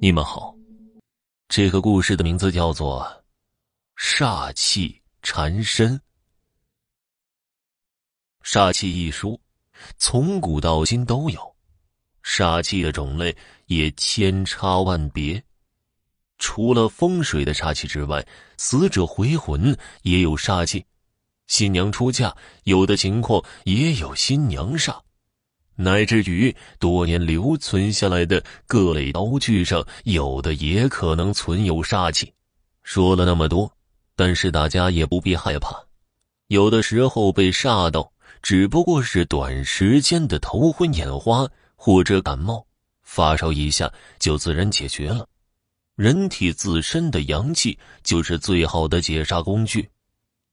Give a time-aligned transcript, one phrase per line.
[0.00, 0.54] 你们好，
[1.48, 3.04] 这个故事的名字叫做
[4.00, 5.98] 《煞气缠身》。
[8.44, 9.36] 煞气一说，
[9.96, 11.56] 从古到今都有，
[12.22, 15.42] 煞气的种类也千差万别。
[16.38, 18.24] 除了风水的煞气之外，
[18.56, 20.86] 死者回魂也有煞气，
[21.48, 25.00] 新娘出嫁有的情况也有新娘煞。
[25.80, 32.32] 乃至于多年留存下来的各类刀具上，有的也可能存有煞气。
[32.82, 33.70] 说了那么多，
[34.16, 35.80] 但是大家也不必害怕。
[36.48, 38.10] 有的时候被煞到，
[38.42, 42.66] 只不过是短时间的头昏眼花或者感冒，
[43.04, 45.28] 发烧一下就自然解决了。
[45.94, 49.88] 人体自身的阳气就是最好的解煞工具，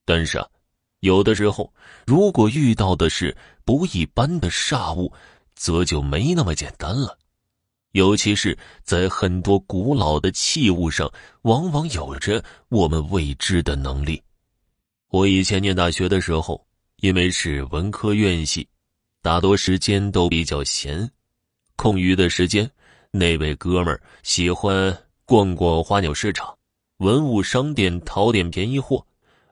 [0.05, 0.47] 但是啊。
[1.05, 1.71] 有的时候，
[2.07, 5.13] 如果遇到的是不一般的煞物，
[5.53, 7.15] 则就没那么简单了。
[7.91, 11.09] 尤其是在很多古老的器物上，
[11.43, 14.19] 往往有着我们未知的能力。
[15.09, 16.65] 我以前念大学的时候，
[17.01, 18.67] 因为是文科院系，
[19.21, 21.07] 大多时间都比较闲，
[21.75, 22.69] 空余的时间，
[23.11, 24.91] 那位哥们儿喜欢
[25.23, 26.57] 逛逛花鸟市场、
[26.97, 29.05] 文物商店，淘点便宜货。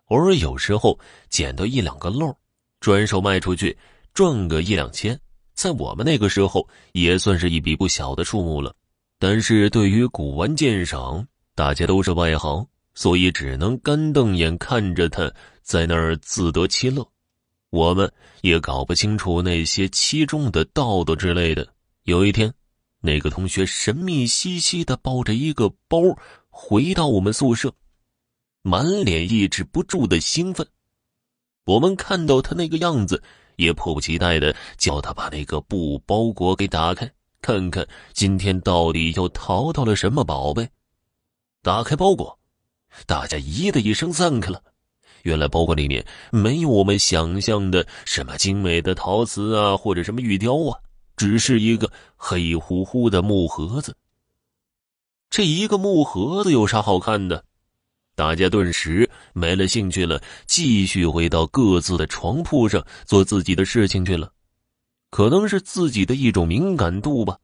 [0.08, 2.36] 偶尔有时候捡到一两个漏，
[2.80, 3.76] 转手卖出去
[4.14, 5.20] 赚个一两千，
[5.54, 8.76] 在我们那个时候也算是一笔不小的数目了。
[9.18, 15.32] 但是对于古玩鉴赏，大家都是外行，所以只能干瞪眼看着他
[15.62, 17.08] 在那儿自得其乐。
[17.70, 21.68] 我们也搞不清楚那些其中的道道之类的。
[22.04, 22.54] 有一天，
[23.00, 26.00] 那个同学神秘兮兮的抱着一个包
[26.50, 27.74] 回到我们宿舍。
[28.66, 30.66] 满脸抑制不住的兴奋，
[31.66, 33.22] 我们看到他那个样子，
[33.58, 40.66] 也迫不及待的叫他把那个布包裹给打开，看看今天到底又淘到了什么宝贝。
[41.62, 42.40] 打开包裹，
[43.06, 44.64] 大家咦的一声散开了。
[45.24, 50.80] 原来包裹里面没有我们想象的什么精美的陶瓷啊，或者什么玉雕啊，
[51.18, 53.94] 只是一个黑乎乎的木盒子。
[55.30, 57.44] 这一个木盒子有啥好看的？
[58.16, 64.32] 大家顿时没了兴趣了，继续回到各自的床铺上做自己的事情去了。
[65.10, 67.38] 可能是自己的一种敏感度吧。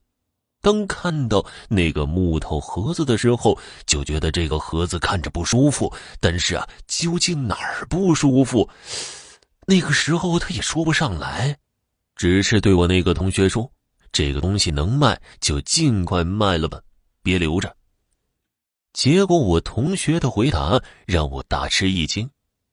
[0.61, 5.91] 当看到那个木头盒子的时候，就觉得这个盒子看着不舒服。
[6.19, 8.69] 但是啊，究竟哪儿不舒服？
[9.65, 11.57] 那个时候他也说不上来，
[12.15, 13.71] 只是对我那个同学说
[14.11, 16.81] ：“这个东西能卖就尽快卖了吧，
[17.23, 17.73] 别留着。”
[18.93, 22.29] 结果，我同学的回答让我大吃一惊。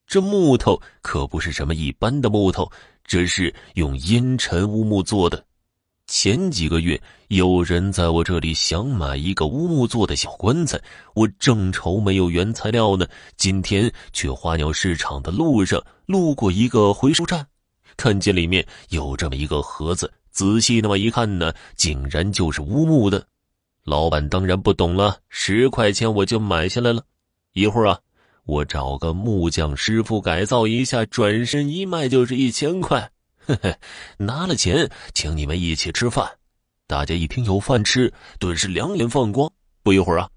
[0.06, 2.70] 这木头可不是什么一般的木头，
[3.04, 5.44] 这是用阴沉乌木做的。
[6.06, 10.80] 前几个月，有人在我这里想买一个乌木做的小棺材，
[11.14, 13.06] 我正愁没有原材料呢。
[13.36, 17.44] 今天去花鸟市场的路上，路过一个回收站，
[17.96, 23.26] 看见里面有这么一个盒子，仔细那么一看呢，竟然就是乌木的。
[23.86, 27.04] 老板当然不懂了，十块钱我就买下来了。
[27.52, 28.00] 一会儿啊，
[28.44, 33.08] 我找个木匠师傅改造一下，转身一卖就是一千块。
[33.38, 33.78] 嘿嘿，
[34.18, 36.28] 拿了钱请你们一起吃饭。
[36.88, 39.48] 大家一听有饭吃，顿时两眼放光。
[39.84, 40.28] 不一会儿啊，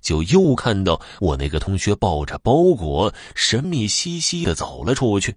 [0.00, 5.36] 就又看到我那个同学抱着包裹，神秘兮兮的走了出去。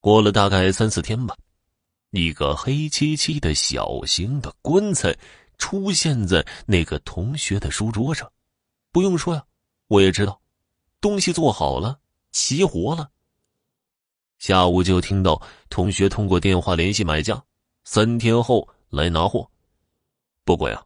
[0.00, 1.36] 过了大概三四天吧，
[2.12, 5.14] 一个黑漆漆的小型的棺材。
[5.58, 8.30] 出现在那个同学的书桌上，
[8.92, 9.44] 不用说呀，
[9.88, 10.40] 我也知道，
[11.00, 11.98] 东西做好了，
[12.32, 13.10] 齐活了。
[14.38, 17.42] 下午就听到同学通过电话联系买家，
[17.84, 19.48] 三天后来拿货。
[20.44, 20.84] 不过呀，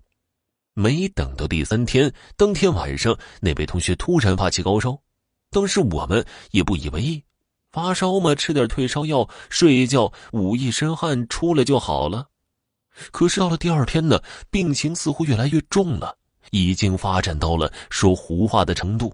[0.74, 5.00] 没等到第三天，当天晚上那位同学突然发起高烧，
[5.50, 7.24] 当时我们也不以为意，
[7.72, 12.28] 发烧嘛，吃点退烧药，睡一觉，捂一身汗，出来就好了。
[13.10, 14.20] 可是到了第二天呢，
[14.50, 16.16] 病情似乎越来越重了，
[16.50, 19.12] 已经发展到了说胡话的程度。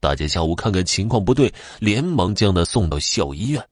[0.00, 3.68] 大家下午看看情况不对，连忙将他送到校医院。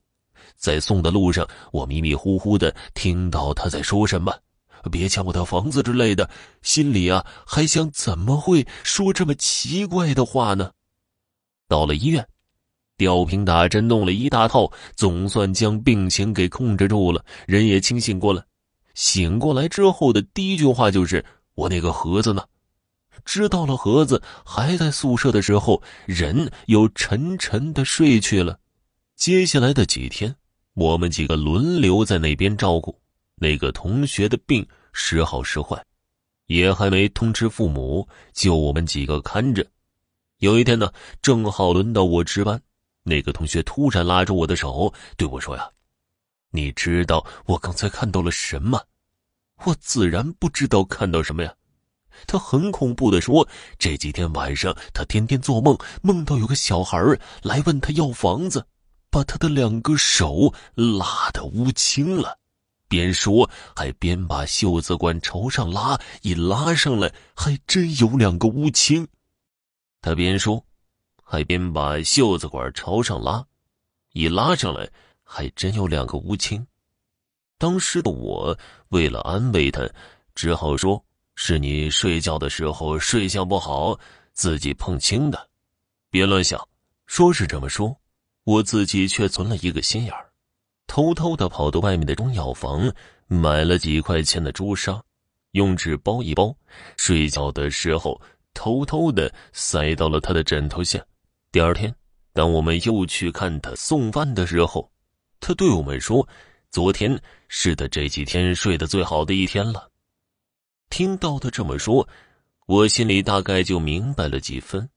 [0.56, 4.32] 在送的路上，我迷迷糊糊的听到他在说什么
[4.93, 6.29] “别抢我的房子”之类的，
[6.62, 10.70] 心里啊还想怎么会说这么奇怪的话呢？
[11.67, 12.26] 到了医院，
[12.97, 18.43] 吊瓶打针弄了一大套，总算将病情给控制住了，人也清醒过来。
[18.95, 22.45] 醒过来之后的第一句话就是：“我那个盒子呢？”
[23.25, 28.59] 知道了盒子还在宿舍的时候，人又沉沉的睡去了。
[29.17, 30.35] 接下来的几天，
[30.75, 32.99] 我们几个轮流在那边照顾
[33.35, 35.85] 那个同学的病，时好时坏。
[36.47, 39.65] 也还没通知父母，就我们几个看着。
[40.39, 40.91] 有一天呢，
[41.21, 42.61] 正好轮到我值班，
[43.05, 45.71] 那个同学突然拉着我的手对我说：“呀，
[46.50, 48.85] 你知道我刚才看到了什么？”
[49.67, 51.55] 我自然不知道看到什么呀。
[52.26, 53.49] 他很恐怖的说
[53.79, 56.99] ：“这几天晚上，他天天做梦，梦到有个小孩
[57.43, 58.67] 来问他要房子，
[59.11, 62.38] 把他的两个手拉得乌青了。”
[62.88, 69.06] 边说还边把袖子管朝上拉，一拉上来还真有两个乌青。
[70.03, 70.64] 他边说，
[71.23, 73.46] 还边把袖子管朝上拉，
[74.12, 74.91] 一拉上来
[75.32, 76.67] 还真有两个乌青。
[77.56, 79.88] 当时的我为了安慰他，
[80.35, 81.00] 只好说
[81.37, 83.97] 是你睡觉的时候睡相不好，
[84.32, 85.49] 自己碰青的，
[86.11, 86.61] 别乱想。
[87.06, 87.97] 说是这么说，
[88.43, 90.29] 我自己却存了一个心眼儿。
[90.88, 92.93] 偷偷的跑到外面的中药房，
[93.29, 95.00] 买了几块钱的朱砂，
[95.53, 96.53] 用纸包一包，
[96.97, 98.21] 睡觉的时候
[98.53, 101.00] 偷偷的塞到了他的枕头下。
[101.53, 101.94] 第二天，
[102.32, 104.91] 当我们又去看他送饭的时候，
[105.41, 106.29] 他对我们说
[106.71, 109.91] ：“昨天是他这几天睡得最好的一天了。”
[110.91, 112.09] 听到他这么说，
[112.67, 114.89] 我心里大概就明白了几分。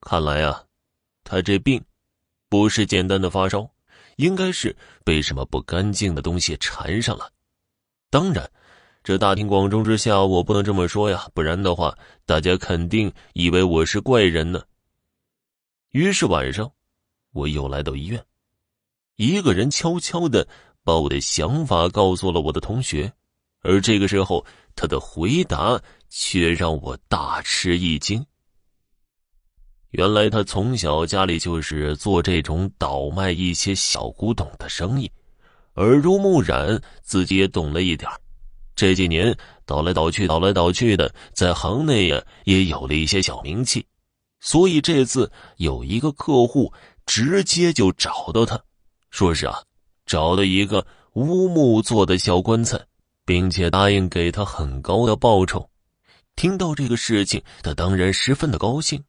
[0.00, 0.64] 看来啊，
[1.22, 1.84] 他这病
[2.48, 3.70] 不是简单的发烧。
[4.18, 7.30] 应该是被什么不干净的东西缠上了。
[8.10, 8.50] 当然，
[9.04, 14.60] 这大庭广众之下，我不能这么说呀，不然的话，大家肯定以为我是怪人呢。
[15.90, 16.68] 于是晚上，
[17.30, 18.20] 我又来到医院，
[19.18, 20.46] 一个人悄悄的
[20.84, 23.12] 把我的想法告诉了我的同学，
[23.62, 28.24] 而这个时候，他的回答却让我大吃一惊。
[29.90, 35.10] 原来他从小家里就是做这种倒卖一些小古董的生意，
[35.74, 38.08] 耳濡目染，自己也懂了一点
[38.76, 39.36] 这几年
[39.66, 43.84] 倒来倒去，倒来倒去的，在行内呀也有了一些小名气。
[44.38, 46.72] 所以这次有一个客户
[47.04, 48.62] 直接就找到他，
[49.10, 49.62] 说是啊，
[50.06, 52.80] 找了一个乌木做的小棺材，
[53.24, 55.68] 并且答应给他很高的报酬。
[56.36, 59.02] 听到这个事情，他当然十分的高兴。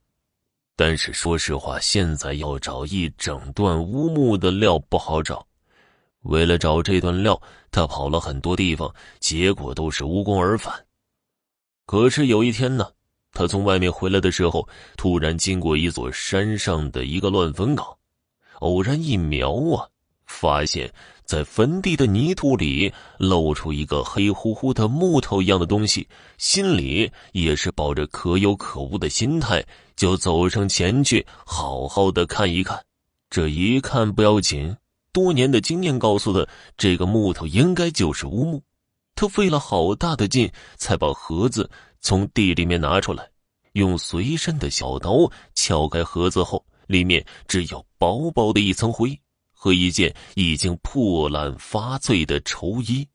[0.76, 5.46] 但是说实话，现在要找一整段乌木的料不好找。
[6.22, 10.74] 为了找这段料，他跑了很多地方，结果都是无功而返。
[11.86, 12.90] 可是有一天呢，
[13.32, 17.86] 他从外面回来的时候，突然经过一座山上的一个乱坟岗，
[18.60, 19.88] 偶然一瞄啊，
[20.26, 20.92] 发现。
[21.26, 26.08] 在坟地的泥土里露出一个黑乎乎的木头一样的东西，
[26.40, 29.64] 心里也是抱着可有可无的心态，
[29.96, 32.84] 就走上前去，好好的看一看。
[33.30, 34.76] 这一看不要紧，
[35.14, 38.64] 多年的经验告诉他，这个木头应该就是乌木。
[39.14, 41.70] 他费了好大的劲，才把盒子
[42.02, 43.30] 从地里面拿出来，
[43.74, 49.18] 用随身的小刀撬开盒子后，里面只有薄薄的一层灰。
[49.62, 53.06] 和一件已经破烂发脆的绸衣，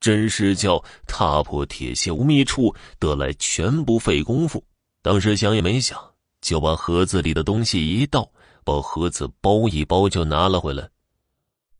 [0.00, 4.64] 真是叫踏破铁鞋无觅处，得来全不费工夫。
[5.02, 6.02] 当时想也没想，
[6.40, 8.26] 就把盒子里的东西一倒，
[8.64, 10.88] 把盒子包一包就拿了回来。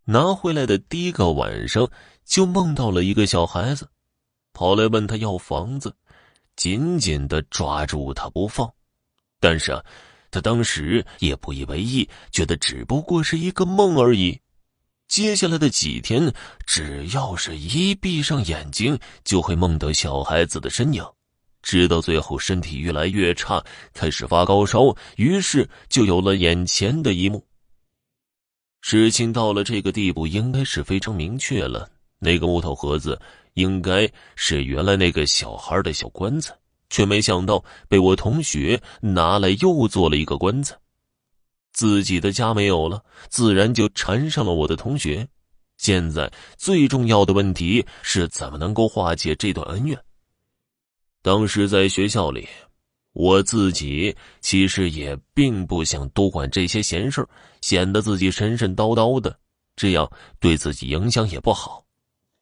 [0.04, 1.88] 拿回来的第一个晚上，
[2.26, 3.88] 就梦到了一个小孩子，
[4.52, 5.96] 跑来问他要房子，
[6.54, 8.70] 紧紧的抓住他不放。
[9.40, 9.82] 但是啊。
[10.32, 14.40] 他当时也不以为意，觉得只不过是一个梦而已。
[15.06, 16.32] 接下来的几天，
[16.66, 21.04] 只要是一闭上眼睛，就会梦到小孩子的身影，
[21.60, 23.62] 直到最后身体越来越差，
[23.92, 27.46] 开始发高烧，于是就有了眼前的一幕。
[28.80, 33.20] 事情到了这个地步，应该是非常明确了，那个木头盒子
[33.52, 36.56] 应该是原来那个小孩的小棺材。
[36.92, 40.76] 却没想到被我同学拿来又做了一个棺材，
[41.72, 45.26] 自己的家没有了，自然就缠上了我的同学。
[45.78, 49.98] 现在最重要的问题是怎么能够化解这段恩怨。
[51.22, 52.46] 当时在学校里，
[53.14, 57.26] 我自己其实也并不想多管这些闲事
[57.62, 59.34] 显得自己神神叨叨的，
[59.76, 60.08] 这样
[60.38, 61.82] 对自己影响也不好。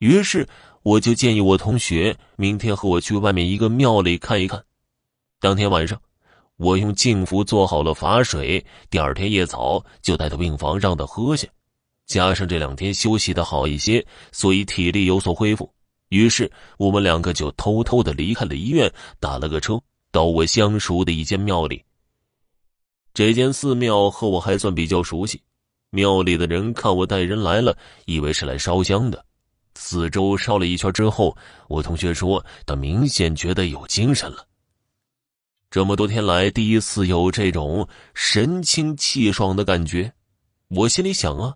[0.01, 0.45] 于是。
[0.83, 4.65] 我就建议我同学明天和我去外面一个庙里看一看。
[5.39, 6.01] 当天晚上，
[6.57, 11.47] 我用净符做好了法水，第二天一早就带到病房让他喝下。
[12.07, 15.71] 加上这两天休息的好一些，所以体力有所恢复。
[16.09, 21.85] 于是我们两个就偷偷的离开了医院，打了个车到我相熟的一间庙里。
[23.13, 25.41] 这间寺庙和我还算比较熟悉，
[25.91, 29.25] 庙里的人看我带人来了，以为是来烧香的。
[29.83, 31.35] 四周烧了一圈之后，
[31.67, 34.47] 我同学说他明显觉得有精神了。
[35.71, 40.13] 这么多天来，第一次有这种神清气爽的感觉。
[40.69, 41.55] 我心里想啊，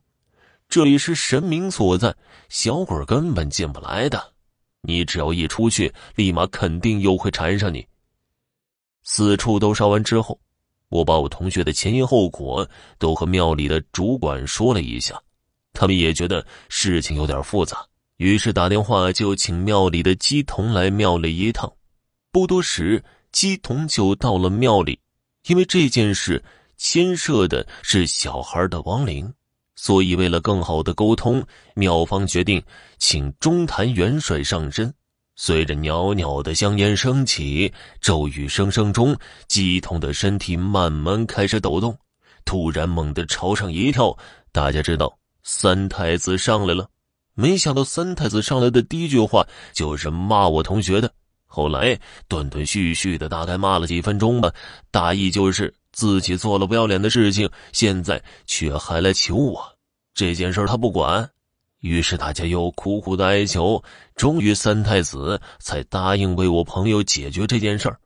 [0.70, 2.16] 这里是神明所在，
[2.48, 4.32] 小鬼根本进不来的。
[4.80, 7.86] 你只要一出去，立马肯定又会缠上你。
[9.02, 10.40] 四处都烧完之后，
[10.88, 12.66] 我把我同学的前因后果
[12.98, 15.22] 都和庙里的主管说了一下，
[15.74, 21.72] 他们也觉得事情有点复杂，于是打电话就请庙里的鸡童来庙里一趟。
[22.30, 23.02] 不多时。
[23.34, 24.96] 姬童就到了庙里，
[25.48, 26.40] 因为这件事
[26.76, 29.34] 牵涉的是小孩的亡灵，
[29.74, 31.44] 所以为了更好的沟通，
[31.74, 32.62] 庙方决定
[32.96, 34.94] 请中坛元帅上身。
[35.34, 39.16] 随着袅袅的香烟升起，咒语声声中，
[39.48, 41.98] 姬童的身体慢慢开始抖动，
[42.44, 44.16] 突然猛地朝上一跳。
[44.52, 46.88] 大家知道三太子上来了，
[47.34, 51.12] 没想到三太子上来的第一句话就是骂我同学的。
[51.46, 54.52] 后来断断续续的，大概骂了几分钟吧，
[54.90, 59.76] 大意就是自己做了不要脸的事情，现在却还来求我。
[60.14, 61.30] 这件事他不管，
[61.78, 63.82] 于是大家又苦苦的哀求，
[64.16, 68.00] 终于三太子才答应为我朋友解决这件事儿。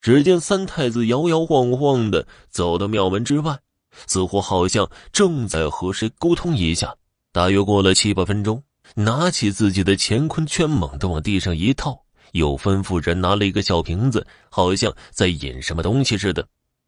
[0.00, 3.58] 只见三太子摇摇晃晃的走到庙门之外，
[4.06, 6.94] 似乎好像正在和谁沟通一下。
[7.38, 8.60] 大约过了七八分钟，
[8.96, 12.04] 拿起自己的乾坤圈，猛地往地上一套。
[12.32, 16.44] 又吩咐人拿了一个小瓶子，好像在引什么东西似的，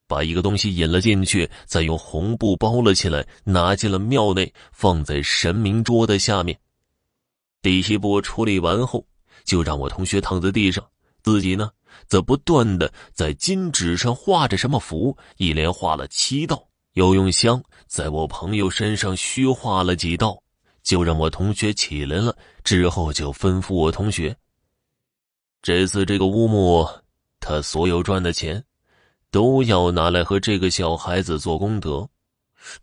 [0.08, 6.58] 把一个东西引了进去，再用红布包了起来，拿进了庙内，放在神明桌的下面。
[7.62, 9.06] 第一步处理完后，
[9.44, 10.84] 就让我同学躺在地上，
[11.22, 11.70] 自己呢
[12.08, 20.42] 则不断的在金纸上画着什么符，一连画了七道，又用香在我朋友身上虚画了几道，
[20.82, 22.36] 就让我同学起来了。
[22.64, 24.36] 之后就吩咐我同学。
[25.62, 26.88] 这次这个乌木，
[27.38, 28.64] 他所有赚的钱，
[29.30, 32.08] 都要拿来和这个小孩子做功德。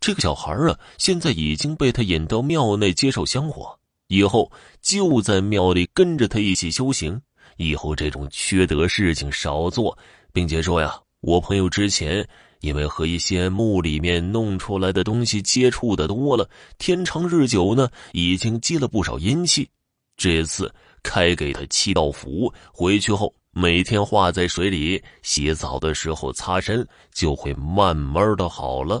[0.00, 4.50] 这个小孩啊，现在已经被他引到庙内接受香火，以后
[4.80, 7.20] 就在庙里跟着他一起修行。
[7.56, 9.96] 以后这种缺德事情少做，
[10.32, 12.28] 并且说呀，我朋友之前
[12.60, 16.48] 因为和一些墓里面弄出来的东西接触的多了，
[16.78, 19.68] 天长日久呢，已经积了不少阴气。
[20.16, 20.72] 这次。
[21.00, 29.00] 开给他七道符，回去后每天化在水里，洗澡的时候擦身，就会慢慢的好了。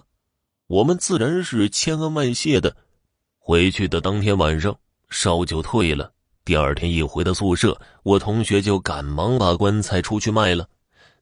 [0.68, 2.74] 我们自然是千恩万谢的。
[3.36, 4.74] 回去的当天晚上，
[5.10, 6.10] 烧就退了。
[6.44, 10.66] 第二天一回到宿舍，我同学就赶忙把棺材出去卖了，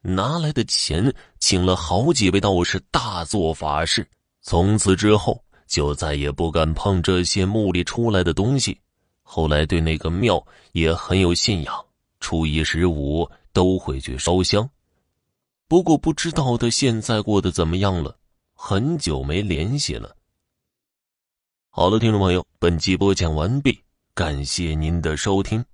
[0.06, 4.06] 拿来的钱请了好几位道士大做法事。
[4.40, 8.78] 从此之后，就再也不敢碰这些墓里出来的东西。
[9.22, 11.84] 后来对那个庙也很有信仰，
[12.20, 14.68] 初一十五都会去烧香。
[15.66, 18.16] 不过不知道他现在过得怎么样了，
[18.54, 20.14] 很久没联系了。
[21.68, 23.76] 好了，听众朋友，本集播讲完毕，
[24.14, 25.64] 感谢您的收听。